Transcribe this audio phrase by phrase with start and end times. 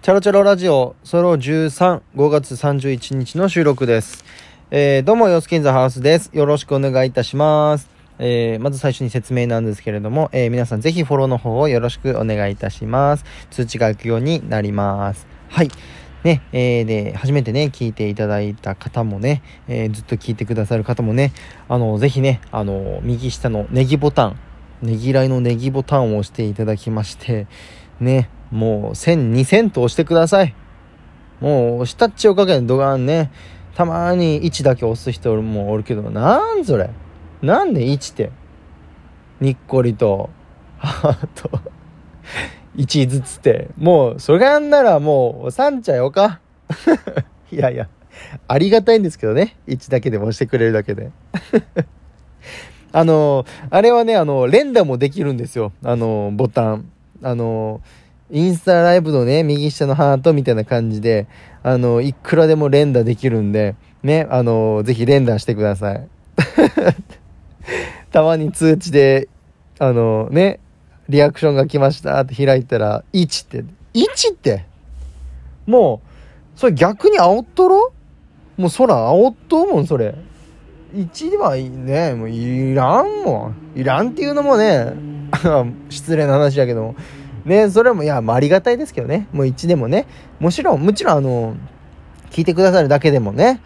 [0.00, 4.24] チャロチャロラジオソロ13、5月31日の収録です。
[4.70, 6.30] えー、どうも、ヨスキンザハウスです。
[6.32, 7.90] よろしくお願いいたします。
[8.20, 13.24] えー、まず最初に説明なんですけれども、えー、皆さんぜひフォローの方をよろしくお願いいたします。
[13.50, 15.26] 通知が行くようになります。
[15.48, 15.70] はい。
[16.22, 21.32] ね、えー、で、初めてね、聞いていただいた方もね、えー、ずっと聞いてくださる方もね、
[21.68, 24.40] あの、ぜひね、あの、右下のネギボタン、
[24.80, 27.48] ねぎらいのネギボタンを押していただきまして、
[28.00, 30.54] ね、もう1000、2000と押してください。
[31.40, 33.30] もう押したっちおかげでドガンね、
[33.74, 36.90] たまに1だけ押す人もおるけど、なんそれ
[37.42, 38.30] なんで1って？
[39.40, 40.30] にっこりと、
[40.78, 41.50] ハート、
[42.76, 46.40] 1ずつって、もう、それがんならもう、押さんちゃよか。
[47.52, 47.88] いやいや、
[48.48, 49.56] ありがたいんですけどね。
[49.68, 51.12] 1だけでも押してくれるだけで。
[52.90, 55.72] あの、あれはね、あの、連打もできるんですよ。
[55.84, 56.90] あの、ボタン。
[57.22, 57.80] あの、
[58.30, 61.26] インスタライブのね、右下のハートみたいな感じで、
[61.62, 66.08] あの、いくらでも連打できるんで、ね、あの、ぜひ連打してください。
[68.12, 69.28] たまに通知で、
[69.78, 70.60] あの、ね、
[71.08, 74.66] リアクションが来ましたって開いたら、1って、1って、
[75.66, 77.92] もう、それ逆に煽っとろ?
[78.58, 80.14] もう空煽っとうもん、それ。
[80.94, 83.80] 1はね、もういらんもん。
[83.80, 84.92] いらんっていうのもね、
[85.88, 86.94] 失礼な話だけども。
[87.48, 89.26] ね、それも、いや、まあ、ありがたいですけどね。
[89.32, 90.06] もう1でもね。
[90.38, 91.56] もちろん、もちろん、あの、
[92.30, 93.60] 聞いてくださるだけでもね、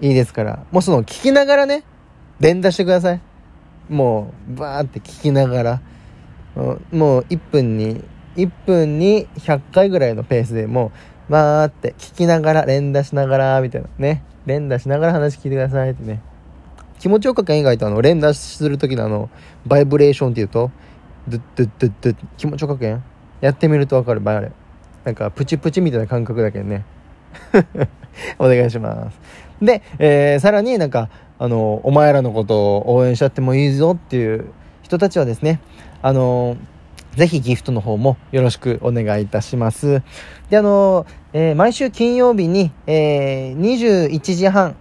[0.00, 0.64] いいですから。
[0.72, 1.84] もうその、聞きながらね、
[2.40, 3.20] 連打してください。
[3.90, 5.80] もう、バーって聞きながら。
[6.90, 8.02] もう、1分に、
[8.36, 10.90] 1分に100回ぐらいのペースでも
[11.28, 14.24] う、バーって聞きながら、連打しながら、みたいなね。
[14.46, 16.22] 連打しながら話聞いてくださいってね。
[16.98, 19.28] 気持ちよかった以外とあの、連打する時のあの、
[19.66, 20.70] バイブレーションっていうと、
[21.28, 23.04] ドゥッドゥッドゥッドゥッ気持ちよかけん
[23.40, 24.52] やってみるとわかる場合、あれ。
[25.04, 26.84] なんか、プチプチみたいな感覚だけどね。
[28.38, 29.18] お願いします。
[29.62, 34.46] で、えー、さらになんか、あの、お前らのことを応援しちゃってもいいぞっていう
[34.82, 35.60] 人たちはですね、
[36.02, 36.56] あの、
[37.16, 40.02] ぜひギフトの方もよろしくお願いいたします。
[40.50, 44.76] で、あの、えー、毎週金曜日に、えー、21時半、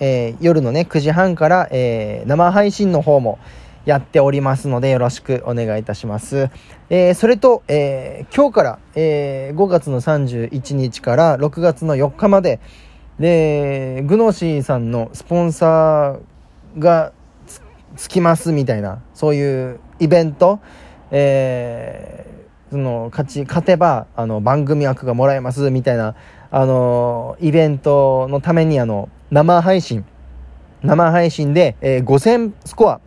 [0.00, 3.38] えー、夜のね、9時半から、えー、生配信の方も
[3.84, 6.50] やっておりますので、よろしくお願いいたします。
[6.88, 12.60] えー、それと、えー、今日から、えー、5月の31日から6月の4日まで、
[13.18, 17.12] で、グノシーさんのスポンサーが
[17.46, 17.60] つ
[17.96, 20.60] つきますみたいな、そういうイベント、
[21.10, 26.16] えー、その、勝ち、勝てば、あの、番組枠がもらえますみたいな、
[26.50, 30.04] あの、イベントのために、あの、生配信、
[30.82, 33.00] 生配信で、えー、5000スコア、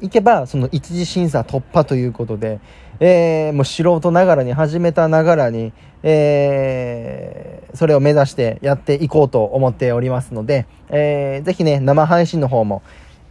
[0.00, 2.60] いけば、その一次審査突破ということで、
[3.00, 5.72] えー、もう素人ながらに、始めたながらに、
[6.02, 12.82] えー、それを目指してやっていこうと思っておりますので、えー、ぜひね、生配信の方も、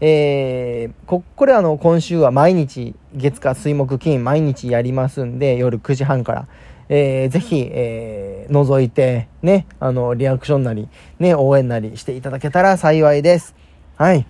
[0.02, 6.48] えー、こ、これあの、今週は毎日、月火水木金、毎日やりますんで、夜9時半から、
[6.88, 10.88] えー、ぜひ、えー、覗いて、ね、あの、リアクションなり、
[11.20, 13.56] ね、応援なりしていただけたら幸いです。
[13.98, 14.26] はい。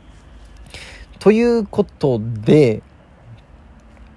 [1.20, 2.82] ということで、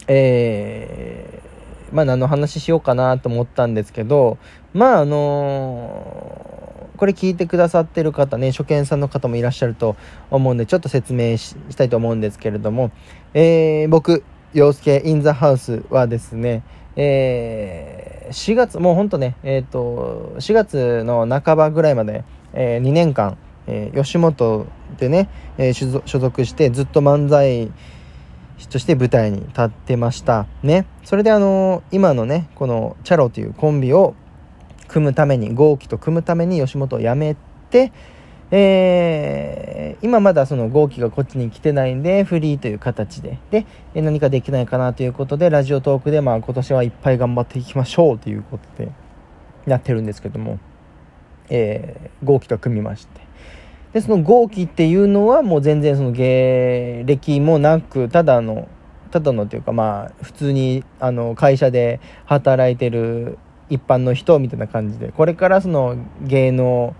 [0.07, 4.39] えー、まあ何の話しようかなと思ったんですけど、
[4.73, 9.97] まああのー、これ聞いてくださってる方ね、初見さんの方もいらっしゃると
[10.31, 12.93] 思うんで、ちょっと説明したいと思うんですけれども、
[13.35, 14.23] えー、僕、
[14.55, 16.63] 洋介インザハウスはですね、
[16.95, 24.67] えー、4月、もうほんとね、えっ、ー、と、4月の半ばぐらいまで、えー、2年間、えー、吉本
[24.99, 25.29] でね、
[25.59, 27.71] えー、所属してずっと漫才
[28.69, 30.47] として舞台に立ってました。
[30.63, 30.87] ね。
[31.05, 34.15] それであの、今のねこのチャロというコンビを
[34.89, 37.37] 組むために豪輝と組むために吉本を辞め
[37.71, 37.93] て
[38.55, 43.39] えー、今まだその豪輝がこっちに来てないんでフリーという形で。
[43.51, 48.93] で何かできないかなということでラジオトークでまあ今年はいっぱい頑張っていきましょうということで
[49.67, 50.59] やってるんですけども、
[51.49, 53.22] えー、豪輝と組みまして。
[53.93, 58.69] でその豪輝っていうのはもう全然その芸歴もなくただの
[59.11, 66.95] ただのというかまあ普通にあの会社で働いてる一般の人みたいな感じでこれからその芸能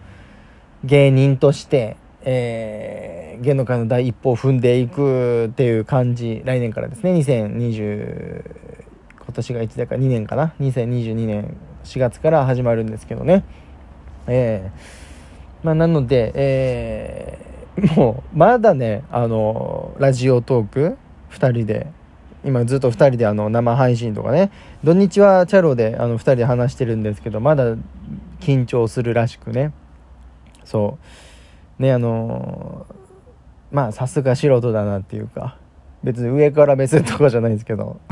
[0.85, 7.13] 芸人として、えー、芸能界の第一歩を踏んでいくっていう感じ来年からですね。
[7.15, 8.73] 2020
[9.25, 10.55] 今年がいつだか2年かな。
[10.61, 13.45] 2022年4月から始まるんですけどね。
[14.27, 15.02] えー、
[15.63, 20.99] まあなので、えー、もうまだねあのラジオトーク
[21.31, 21.87] 2人で
[22.45, 24.51] 今ずっと2人であの生配信とかね
[24.83, 27.77] 土日はチャロであの2人で話してるんですけどまだ
[28.41, 29.73] 緊張するらしくね。
[30.65, 30.99] そ
[31.79, 31.83] う。
[31.83, 32.87] ねあの
[33.71, 35.57] まあさすが素人だなっていうか
[36.03, 38.01] 別に上から目線とかじゃないんですけど。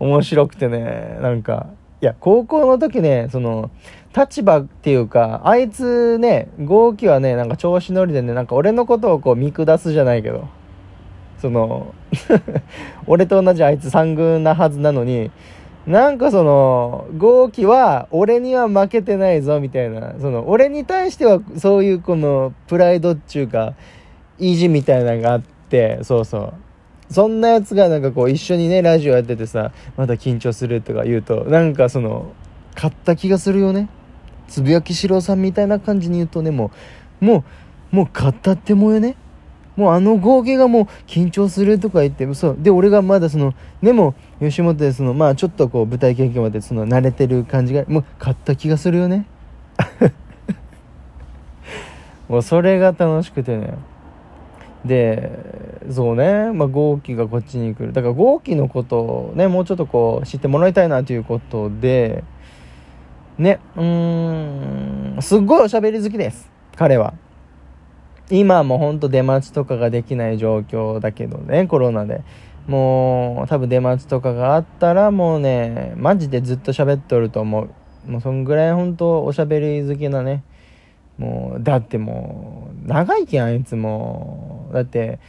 [0.00, 1.68] 面白くてねなんか
[2.04, 3.70] いや高校の時ねその
[4.14, 10.46] 立場っていうかあいつね豪輝はねなんか調子乗りでねなんか俺のことをこう見下すじゃないけど。
[11.40, 11.94] その
[13.06, 15.30] 俺と同じあいつ三軍なはずなのに
[15.86, 20.14] なんかその豪輝は俺には負けてないぞみたいな。
[20.20, 23.74] その俺に対してはそういうこのプライドっちゅうか
[24.38, 26.63] 意地みたいなのがあってそうそう。
[27.10, 32.32] そんなやつがなんかこう一緒にねラジオやっててさまだ緊張するとか言うとなんかその
[32.74, 33.88] 買った気がするよね。
[34.48, 36.70] つぶやきしろさんみたいな感じに言うとねも
[37.20, 37.44] うも
[37.92, 39.16] うもう買ったってもよね。
[39.76, 49.26] もうあの合計がもう緊張するとか言ってそうで俺がまだそのでも吉本でそのまあちょっとこう舞台経験までその慣れてる感じがもう買った気がするよね。
[52.28, 53.74] もうそれが楽しくてね。
[54.84, 55.30] で
[55.90, 57.92] そうね、まあ、豪輝がこっちに来る。
[57.92, 62.24] だから豪輝のことをねもうちょっとこう知ってもらいたいなということで
[63.38, 66.50] ねうーんすっごいおしゃべり好きです。
[66.76, 67.14] 彼は。
[68.30, 72.22] 今もほんと出待ちとかができない状況だけどねコロナで。
[72.66, 77.68] もう多分出待ちとかがあったらもうねマジでずっと喋っとると思
[78.06, 78.10] う。
[78.10, 80.42] もうそんぐらいほんとおしゃべり好きなね
[81.18, 84.70] もうだってもう長いけんあいつも。
[84.72, 85.20] だって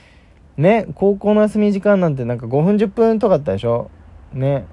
[0.58, 3.92] ね高校の休み時間なんてなんか5分10分とかあったでしょ？
[4.34, 4.66] ね。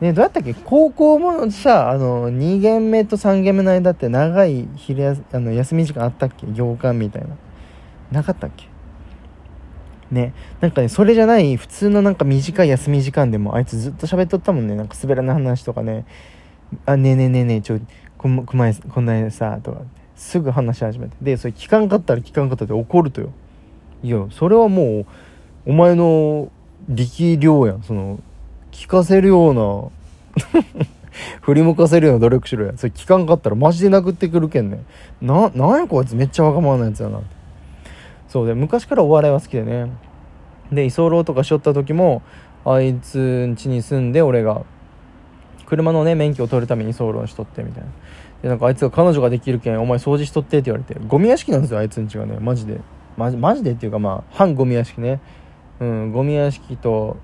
[0.00, 0.54] ねどうやったっけ？
[0.54, 6.46] 高校もさあの2限目と3限目の間って長い昼やあの休み時間あったっけ？
[6.46, 7.36] 行間みたいな。
[8.10, 8.66] なかったっけ？
[10.10, 10.32] ね。
[10.60, 14.74] なんかねそれじゃない普通のなんか短い休み時間でもあいつずっと喋っとったもんね。
[14.74, 16.06] なんか滑らない話とかね。
[16.86, 17.80] あねえねえねえねえちょ
[18.20, 19.80] こんこまこんなにさとか
[20.14, 21.16] すぐ話し始めて。
[21.22, 23.32] でそれ聞かんかったら聞かんかったって怒るとよ。
[24.02, 25.06] いやそれはも
[25.64, 26.52] うお前の
[26.86, 27.82] 力量やん。
[27.82, 28.20] その
[28.72, 30.60] 聞かせるような
[31.40, 32.74] 振り向かせるような努力しろや。
[32.76, 34.84] それ聞かんかったらマジで殴ってくるけんね。
[35.22, 37.22] ななんやこいつめっちゃわがままなやつやな
[38.28, 39.90] そうで昔からお笑いは好きでね。
[40.70, 42.20] で居候とかしよった時も
[42.66, 44.66] あいつん家に住んで俺が
[45.70, 47.90] 車のね免許を取るために居候しとってみたいな。
[48.42, 52.38] でなんかあいつが彼女ができるけんお前掃除しとってって言われてゴミ屋敷なんですよあいつんちがね。
[52.40, 52.80] マジで。
[53.16, 55.20] マジマジでっていうかまあ反ゴミ屋敷ね。
[55.78, 57.16] うんゴミ屋敷と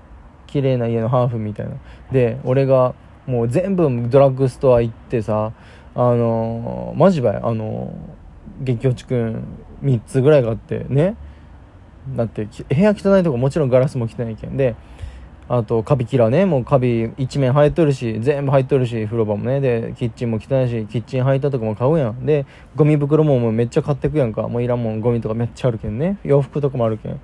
[0.47, 1.75] 綺麗な家のハーフみたいな。
[2.11, 2.95] で俺が
[3.25, 5.51] もう全部ドラッグストア行ってさ
[5.93, 9.43] あのー、マジばいあのー、激落ちくん
[9.83, 11.17] 3つぐらいがあってね。
[12.15, 14.55] だって部屋汚いとこもちろんガラスも汚いけん。
[14.55, 14.75] で
[15.49, 19.61] あとカビキラーねもうカビ一面入っとるし全部入っとるし風呂場もね。
[19.61, 22.25] でキッチンも汚いしキッチン入ったとこも買うやん。
[22.25, 22.45] で
[22.75, 24.47] ゴミ袋ももうめっちゃ買ってくやんか。
[24.49, 26.17] もういらんもんゴミとかめっちゃあるけんね。
[26.23, 27.19] 洋服とかもあるけん。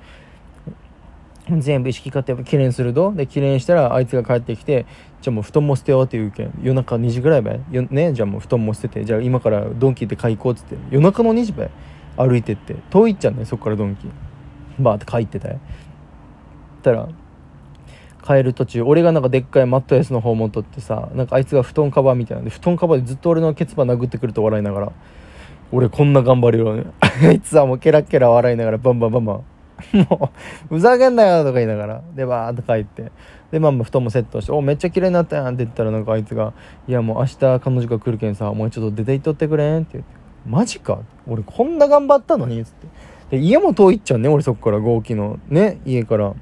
[1.59, 4.85] 全部意識買ってきれいにするとできれいにしたらあいつが帰ってきて
[5.21, 6.53] じゃあもう布団も捨てようって言うけん。
[6.61, 7.59] 夜中2時ぐらいばい？
[7.71, 8.13] ね？
[8.13, 9.03] じゃあもう布団も捨てて。
[9.03, 10.77] じゃあ今からドンキで買い行こうっつって。
[10.89, 11.69] 夜中の2時ばい？
[12.15, 12.75] 歩いてって。
[12.89, 14.07] 遠いっちゃんねそっからドンキ
[14.79, 15.59] バーって帰ってたよ。
[16.81, 17.09] たら
[18.25, 24.91] 帰る途中俺がなんかでっかいマットレスの方持っとってさなんかあいつが布団カバーみたいなんで布団カバーでずっと俺のケツバ殴ってくると笑いながら
[25.71, 26.85] 俺こんな頑張るよね。
[27.01, 29.43] あいつはもうケラケラ笑いながらバンバンバンバン。
[30.09, 30.29] も
[30.69, 33.11] うふざけんなよとか言いながらでバーって帰って。
[33.51, 36.53] でまあ布団もセットして「おめっちゃ綺麗になったやん」って言ったらなんかあいつが
[36.87, 40.11] 「いやもう明日彼女が来るけんさお前ちょっと出て行っとってくれん」って言って
[40.47, 40.99] 「マジか？
[41.27, 42.87] 俺こんな頑張ったのに」っつって。
[43.31, 45.39] で家も遠いっちゃうね俺そこから合気の。
[45.49, 46.33] ね家から。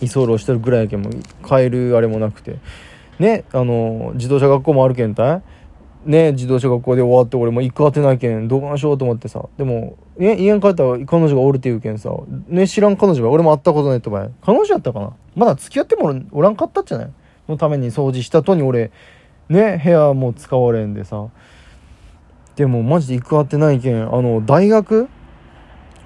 [0.00, 1.10] 居候してるぐらいやけんも
[1.46, 2.56] 帰るあれもなくて。
[3.18, 5.42] ねあの自動車学校もあるけんたい。
[6.06, 9.44] ね自動車学校で終わって俺も行く当てないけんどうしようと思ってさ。
[9.58, 12.10] でも、ね、家に帰ったら彼女がおるって言うけんさ。
[12.48, 15.12] ね知らん彼女が俺も会ったことないってば彼女やったかな？
[15.36, 17.10] まだ付き合ってもおらんかったっじゃない？
[17.48, 18.90] のために掃除したとに俺
[19.50, 21.26] ね部屋も使われんでさ。
[22.56, 25.08] でもマジで行く当てないけんあの大学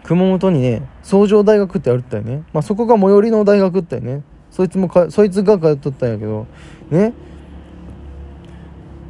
[0.04, 4.23] 熊本にね創上大学ってあるったよね、まあ、そこが最寄りの大学ってね。
[4.50, 6.46] そいつもかそいつが通っとったんやけど。
[6.90, 7.12] ね。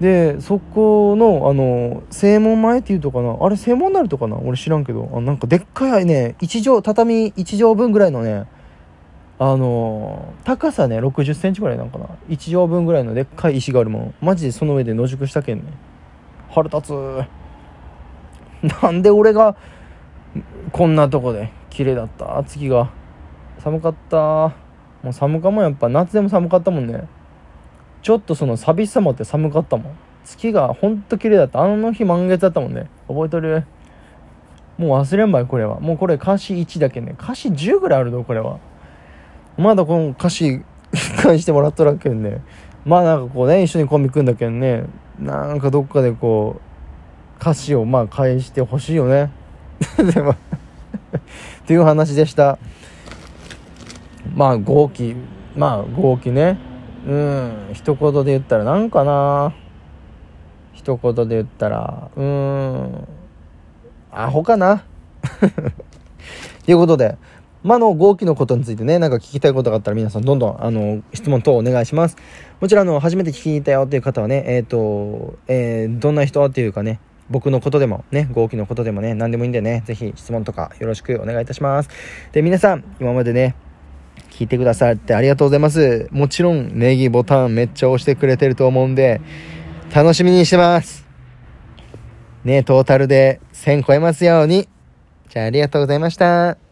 [0.01, 3.37] でそこのあの正門前っていうとかな。
[3.39, 4.39] あれ正門なるとかな？
[4.39, 5.11] 俺知らんけど。
[5.13, 8.47] あなんかでっかいね1畳畳1畳分ぐらいのね
[9.39, 12.07] あの高さね6 0センチぐらいなんかな。
[12.29, 14.15] 1畳分ぐらいのでっかい石があるもん。
[14.23, 15.65] マジでその上で野宿したけんね。
[16.49, 16.93] 腹立
[18.63, 18.83] つ。
[18.83, 19.57] なんで俺が
[20.73, 22.43] こんなとこで綺麗だった。
[22.47, 22.91] 月が。
[23.59, 24.17] 寒かった。
[25.03, 27.09] もう寒かもやっぱ夏でも寒かったもんね。
[28.03, 29.97] ちょっとその寂しさもあって寒かったもん。
[30.25, 31.63] 月がほんと綺麗だった。
[31.63, 32.89] あの日満月だったもんね。
[33.09, 33.65] 覚えとる？
[34.77, 35.79] もう忘れんばいこれは。
[35.81, 37.15] もうこれ歌詞1だけね。
[37.19, 38.59] 歌詞10ぐらいあるぞこれは。
[39.57, 40.63] まだこの歌詞
[41.23, 42.43] 返してもらっとらんけんね。
[42.85, 44.85] まあなんかこうね一緒にコンビ組んだけんね。
[45.19, 49.31] なんかどっかでこう歌詞をまあ返してほしいよね。
[50.13, 50.37] でもっ
[51.67, 52.59] ていう話でした。
[54.35, 55.15] まあ号機
[55.57, 56.59] まあ号機ね。
[57.07, 59.55] うん一言で言ったらなんかな。
[60.73, 63.09] 一言で言ったらうん
[64.13, 64.85] アホかな。
[66.67, 67.17] ということで
[67.63, 72.17] まあの号機のことについてねなんか聞きたいことがあったら皆さんどんどんあの質問等お願いします。
[72.61, 77.01] もちろんあの初めて聞いたよっていう方はねえっ、ー、と、えー、どんな人っていうかね
[77.31, 81.89] 僕のことでもね、号機のことでもね、何でもいいんでね、ぜひ質問とかよろしくお願いいたします。
[82.33, 83.55] で、皆さん、今までね、
[84.31, 86.09] 聞いてくださってありがとうございます。
[86.11, 89.21] もちろん、ネギボタンめっちゃ押してくれてると思うんで、
[89.95, 91.07] 楽しみにしてます。
[92.45, 94.69] ね、トータルで1000超えますように。
[95.31, 96.64] じゃあありがとうございました。